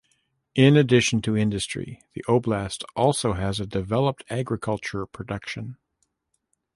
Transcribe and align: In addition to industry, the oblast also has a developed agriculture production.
In 0.55 0.77
addition 0.77 1.21
to 1.21 1.37
industry, 1.37 2.01
the 2.15 2.23
oblast 2.27 2.83
also 2.95 3.33
has 3.33 3.59
a 3.59 3.67
developed 3.67 4.23
agriculture 4.31 5.05
production. 5.05 5.77